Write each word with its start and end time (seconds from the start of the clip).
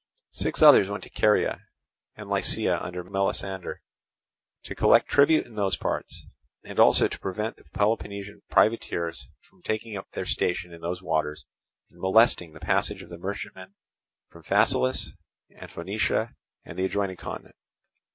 Six 0.31 0.63
others 0.63 0.89
went 0.89 1.03
to 1.03 1.11
Caria 1.11 1.59
and 2.15 2.27
Lycia 2.27 2.81
under 2.83 3.03
Melesander, 3.03 3.83
to 4.63 4.73
collect 4.73 5.07
tribute 5.07 5.45
in 5.45 5.53
those 5.53 5.77
parts, 5.77 6.25
and 6.63 6.79
also 6.79 7.07
to 7.07 7.19
prevent 7.19 7.57
the 7.57 7.65
Peloponnesian 7.71 8.41
privateers 8.49 9.27
from 9.47 9.61
taking 9.61 9.95
up 9.95 10.09
their 10.13 10.25
station 10.25 10.73
in 10.73 10.81
those 10.81 11.03
waters 11.03 11.45
and 11.91 12.01
molesting 12.01 12.53
the 12.53 12.59
passage 12.59 13.03
of 13.03 13.09
the 13.09 13.19
merchantmen 13.19 13.75
from 14.31 14.41
Phaselis 14.41 15.11
and 15.51 15.69
Phoenicia 15.69 16.33
and 16.65 16.79
the 16.79 16.85
adjoining 16.85 17.17
continent. 17.17 17.55